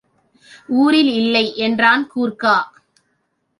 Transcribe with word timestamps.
ஊரில் 0.69 1.11
இல்லை, 1.11 1.43
என்றான் 1.57 2.11
கூர்க்கா. 2.15 2.55